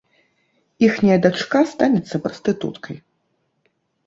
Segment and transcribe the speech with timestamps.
[0.87, 2.97] Іхняя дачка станецца прастытуткай.